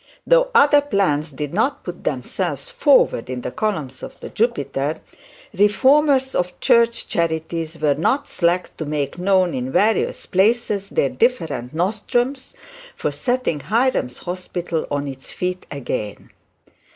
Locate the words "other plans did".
0.55-1.53